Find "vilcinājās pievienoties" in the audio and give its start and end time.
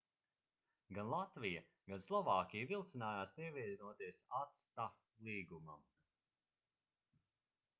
2.71-4.23